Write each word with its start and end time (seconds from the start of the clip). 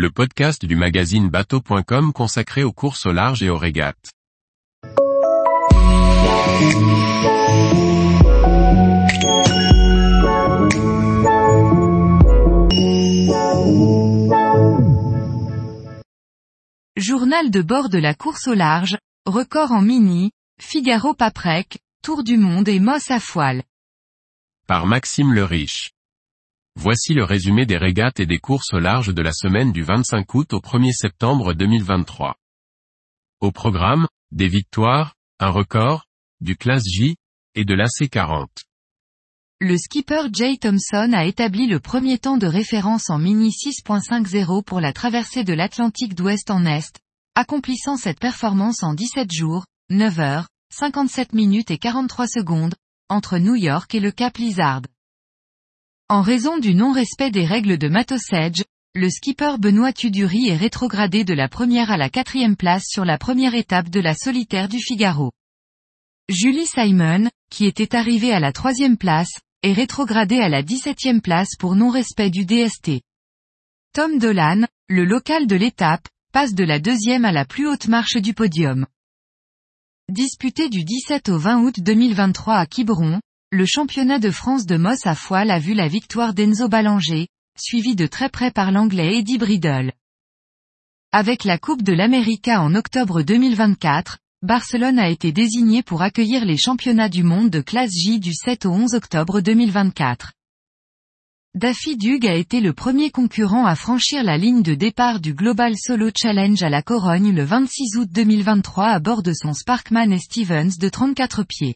le 0.00 0.10
podcast 0.10 0.64
du 0.64 0.76
magazine 0.76 1.28
bateau.com 1.28 2.14
consacré 2.14 2.64
aux 2.64 2.72
courses 2.72 3.04
au 3.04 3.12
large 3.12 3.42
et 3.42 3.50
aux 3.50 3.58
régates. 3.58 4.12
Journal 16.96 17.50
de 17.50 17.60
bord 17.60 17.90
de 17.90 17.98
la 17.98 18.14
course 18.14 18.48
au 18.48 18.54
large, 18.54 18.96
record 19.26 19.72
en 19.72 19.82
mini, 19.82 20.30
Figaro 20.58 21.12
Paprec, 21.12 21.78
Tour 22.02 22.24
du 22.24 22.38
Monde 22.38 22.68
et 22.68 22.80
Moss 22.80 23.10
à 23.10 23.20
foile. 23.20 23.64
Par 24.66 24.86
Maxime 24.86 25.34
le 25.34 25.44
Riche. 25.44 25.90
Voici 26.76 27.14
le 27.14 27.24
résumé 27.24 27.66
des 27.66 27.76
régates 27.76 28.20
et 28.20 28.26
des 28.26 28.38
courses 28.38 28.72
au 28.72 28.78
large 28.78 29.12
de 29.12 29.22
la 29.22 29.32
semaine 29.32 29.72
du 29.72 29.82
25 29.82 30.34
août 30.34 30.52
au 30.52 30.60
1er 30.60 30.92
septembre 30.92 31.52
2023. 31.52 32.36
Au 33.40 33.52
programme, 33.52 34.06
des 34.30 34.48
victoires, 34.48 35.14
un 35.40 35.50
record, 35.50 36.06
du 36.40 36.56
classe 36.56 36.84
J, 36.86 37.16
et 37.54 37.64
de 37.64 37.74
l'AC40. 37.74 38.46
Le 39.60 39.76
skipper 39.76 40.22
Jay 40.32 40.56
Thompson 40.56 41.10
a 41.12 41.26
établi 41.26 41.66
le 41.66 41.80
premier 41.80 42.18
temps 42.18 42.38
de 42.38 42.46
référence 42.46 43.10
en 43.10 43.18
mini 43.18 43.50
6.50 43.50 44.64
pour 44.64 44.80
la 44.80 44.92
traversée 44.92 45.44
de 45.44 45.52
l'Atlantique 45.52 46.14
d'ouest 46.14 46.50
en 46.50 46.64
est, 46.64 46.98
accomplissant 47.34 47.96
cette 47.96 48.20
performance 48.20 48.82
en 48.82 48.94
17 48.94 49.30
jours, 49.30 49.66
9 49.90 50.20
heures, 50.20 50.48
57 50.72 51.34
minutes 51.34 51.70
et 51.70 51.78
43 51.78 52.26
secondes, 52.26 52.74
entre 53.08 53.38
New 53.38 53.56
York 53.56 53.94
et 53.94 54.00
le 54.00 54.12
Cap 54.12 54.38
Lizard. 54.38 54.82
En 56.10 56.22
raison 56.22 56.58
du 56.58 56.74
non-respect 56.74 57.30
des 57.30 57.46
règles 57.46 57.78
de 57.78 57.86
Matosage, 57.86 58.64
le 58.96 59.08
skipper 59.08 59.58
Benoît 59.60 59.92
Tuduri 59.92 60.48
est 60.48 60.56
rétrogradé 60.56 61.22
de 61.22 61.34
la 61.34 61.48
première 61.48 61.92
à 61.92 61.96
la 61.96 62.10
quatrième 62.10 62.56
place 62.56 62.82
sur 62.88 63.04
la 63.04 63.16
première 63.16 63.54
étape 63.54 63.90
de 63.90 64.00
la 64.00 64.14
solitaire 64.14 64.68
du 64.68 64.80
Figaro. 64.80 65.30
Julie 66.28 66.66
Simon, 66.66 67.30
qui 67.48 67.64
était 67.64 67.94
arrivée 67.94 68.32
à 68.32 68.40
la 68.40 68.50
troisième 68.50 68.96
place, 68.96 69.30
est 69.62 69.72
rétrogradée 69.72 70.40
à 70.40 70.48
la 70.48 70.64
dix-septième 70.64 71.20
place 71.20 71.50
pour 71.56 71.76
non-respect 71.76 72.30
du 72.30 72.44
DST. 72.44 73.02
Tom 73.92 74.18
Dolan, 74.18 74.66
le 74.88 75.04
local 75.04 75.46
de 75.46 75.54
l'étape, 75.54 76.08
passe 76.32 76.54
de 76.54 76.64
la 76.64 76.80
deuxième 76.80 77.24
à 77.24 77.30
la 77.30 77.44
plus 77.44 77.68
haute 77.68 77.86
marche 77.86 78.16
du 78.16 78.34
podium. 78.34 78.84
Disputé 80.08 80.70
du 80.70 80.82
17 80.82 81.28
au 81.28 81.38
20 81.38 81.62
août 81.62 81.74
2023 81.78 82.56
à 82.56 82.66
Quiberon, 82.66 83.20
le 83.52 83.66
championnat 83.66 84.20
de 84.20 84.30
France 84.30 84.64
de 84.64 84.76
Moss 84.76 85.08
à 85.08 85.16
foile 85.16 85.50
a 85.50 85.58
vu 85.58 85.74
la 85.74 85.88
victoire 85.88 86.34
d'Enzo 86.34 86.68
Ballanger, 86.68 87.26
suivi 87.58 87.96
de 87.96 88.06
très 88.06 88.28
près 88.28 88.52
par 88.52 88.70
l'anglais 88.70 89.18
Eddie 89.18 89.38
Bridle. 89.38 89.92
Avec 91.10 91.42
la 91.42 91.58
Coupe 91.58 91.82
de 91.82 91.92
l'América 91.92 92.62
en 92.62 92.76
octobre 92.76 93.22
2024, 93.22 94.18
Barcelone 94.42 95.00
a 95.00 95.08
été 95.08 95.32
désigné 95.32 95.82
pour 95.82 96.02
accueillir 96.02 96.44
les 96.44 96.56
championnats 96.56 97.08
du 97.08 97.24
monde 97.24 97.50
de 97.50 97.60
classe 97.60 97.90
J 97.90 98.20
du 98.20 98.32
7 98.32 98.66
au 98.66 98.70
11 98.70 98.94
octobre 98.94 99.40
2024. 99.40 100.32
Daffy 101.56 101.96
Dug 101.96 102.28
a 102.28 102.36
été 102.36 102.60
le 102.60 102.72
premier 102.72 103.10
concurrent 103.10 103.66
à 103.66 103.74
franchir 103.74 104.22
la 104.22 104.38
ligne 104.38 104.62
de 104.62 104.76
départ 104.76 105.18
du 105.18 105.34
Global 105.34 105.74
Solo 105.76 106.10
Challenge 106.16 106.62
à 106.62 106.68
la 106.68 106.82
Corogne 106.82 107.34
le 107.34 107.42
26 107.42 107.96
août 107.96 108.08
2023 108.12 108.86
à 108.86 109.00
bord 109.00 109.24
de 109.24 109.32
son 109.32 109.54
Sparkman 109.54 110.12
et 110.12 110.20
Stevens 110.20 110.78
de 110.78 110.88
34 110.88 111.42
pieds. 111.42 111.74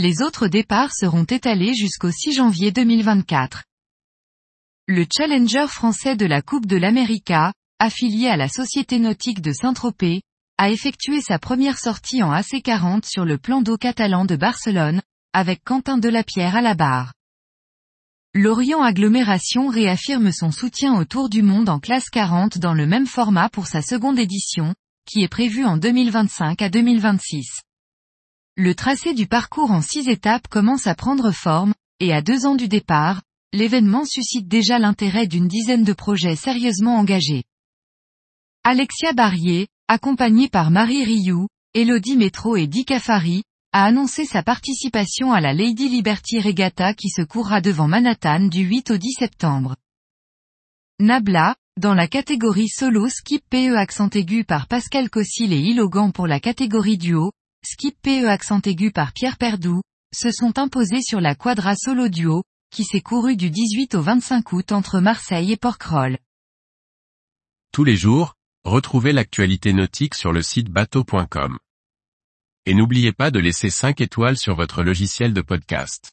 Les 0.00 0.22
autres 0.22 0.46
départs 0.46 0.94
seront 0.94 1.24
étalés 1.24 1.74
jusqu'au 1.74 2.12
6 2.12 2.34
janvier 2.34 2.70
2024. 2.70 3.64
Le 4.86 5.04
challenger 5.12 5.66
français 5.66 6.14
de 6.14 6.24
la 6.24 6.40
Coupe 6.40 6.66
de 6.66 6.76
l'América, 6.76 7.52
affilié 7.80 8.28
à 8.28 8.36
la 8.36 8.48
Société 8.48 9.00
nautique 9.00 9.40
de 9.40 9.50
Saint-Tropez, 9.50 10.22
a 10.56 10.70
effectué 10.70 11.20
sa 11.20 11.40
première 11.40 11.80
sortie 11.80 12.22
en 12.22 12.32
AC40 12.32 13.10
sur 13.10 13.24
le 13.24 13.38
plan 13.38 13.60
d'eau 13.60 13.76
catalan 13.76 14.24
de 14.24 14.36
Barcelone, 14.36 15.02
avec 15.32 15.64
Quentin 15.64 15.98
Delapierre 15.98 16.54
à 16.54 16.60
la 16.60 16.76
barre. 16.76 17.12
Lorient 18.34 18.82
Agglomération 18.82 19.66
réaffirme 19.66 20.30
son 20.30 20.52
soutien 20.52 20.94
au 20.94 21.06
Tour 21.06 21.28
du 21.28 21.42
Monde 21.42 21.68
en 21.68 21.80
classe 21.80 22.08
40 22.08 22.58
dans 22.58 22.74
le 22.74 22.86
même 22.86 23.08
format 23.08 23.48
pour 23.48 23.66
sa 23.66 23.82
seconde 23.82 24.20
édition, 24.20 24.76
qui 25.06 25.24
est 25.24 25.28
prévue 25.28 25.64
en 25.64 25.76
2025 25.76 26.62
à 26.62 26.68
2026. 26.68 27.62
Le 28.60 28.74
tracé 28.74 29.14
du 29.14 29.28
parcours 29.28 29.70
en 29.70 29.80
six 29.80 30.08
étapes 30.08 30.48
commence 30.48 30.88
à 30.88 30.96
prendre 30.96 31.30
forme, 31.30 31.74
et 32.00 32.12
à 32.12 32.22
deux 32.22 32.44
ans 32.44 32.56
du 32.56 32.66
départ, 32.66 33.22
l'événement 33.52 34.04
suscite 34.04 34.48
déjà 34.48 34.80
l'intérêt 34.80 35.28
d'une 35.28 35.46
dizaine 35.46 35.84
de 35.84 35.92
projets 35.92 36.34
sérieusement 36.34 36.96
engagés. 36.96 37.44
Alexia 38.64 39.12
Barrier, 39.12 39.68
accompagnée 39.86 40.48
par 40.48 40.72
Marie 40.72 41.04
Rioux, 41.04 41.46
Elodie 41.72 42.16
Métro 42.16 42.56
et 42.56 42.66
Dick 42.66 42.90
Afari, 42.90 43.44
a 43.72 43.84
annoncé 43.84 44.24
sa 44.24 44.42
participation 44.42 45.32
à 45.32 45.40
la 45.40 45.54
Lady 45.54 45.88
Liberty 45.88 46.40
Regatta 46.40 46.94
qui 46.94 47.10
se 47.10 47.22
courra 47.22 47.60
devant 47.60 47.86
Manhattan 47.86 48.48
du 48.48 48.64
8 48.64 48.90
au 48.90 48.96
10 48.96 49.12
septembre. 49.20 49.76
Nabla, 50.98 51.54
dans 51.80 51.94
la 51.94 52.08
catégorie 52.08 52.66
solo 52.66 53.08
skip 53.08 53.44
PE 53.50 53.76
accent 53.76 54.10
aigu 54.10 54.42
par 54.42 54.66
Pascal 54.66 55.10
Cossil 55.10 55.52
et 55.52 55.60
Ilogan 55.60 56.10
pour 56.10 56.26
la 56.26 56.40
catégorie 56.40 56.98
duo, 56.98 57.30
skip 57.70 57.96
PE 58.02 58.26
accent 58.26 58.60
aigu 58.64 58.90
par 58.90 59.12
Pierre 59.12 59.36
Perdou, 59.36 59.82
se 60.14 60.30
sont 60.30 60.58
imposés 60.58 61.02
sur 61.02 61.20
la 61.20 61.34
quadra 61.34 61.74
solo 61.76 62.08
duo, 62.08 62.42
qui 62.70 62.84
s'est 62.84 63.00
couru 63.00 63.36
du 63.36 63.50
18 63.50 63.94
au 63.94 64.02
25 64.02 64.52
août 64.52 64.72
entre 64.72 65.00
Marseille 65.00 65.52
et 65.52 65.56
Porquerolles. 65.56 66.18
Tous 67.72 67.84
les 67.84 67.96
jours, 67.96 68.34
Retrouvez 68.68 69.12
l'actualité 69.12 69.72
nautique 69.72 70.14
sur 70.14 70.30
le 70.30 70.42
site 70.42 70.68
bateau.com. 70.68 71.58
Et 72.66 72.74
n'oubliez 72.74 73.12
pas 73.12 73.30
de 73.30 73.38
laisser 73.38 73.70
5 73.70 74.02
étoiles 74.02 74.36
sur 74.36 74.54
votre 74.56 74.82
logiciel 74.82 75.32
de 75.32 75.40
podcast. 75.40 76.12